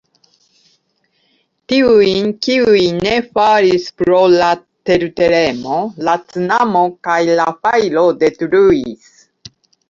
Tiujn, 1.73 2.31
kiuj 2.45 2.79
ne 3.07 3.13
falis 3.39 3.85
pro 4.03 4.21
la 4.37 4.47
tertremo, 4.91 5.77
la 6.09 6.17
cunamo 6.33 6.83
kaj 7.09 7.19
la 7.43 7.47
fajro 7.67 8.05
detruis. 8.25 9.15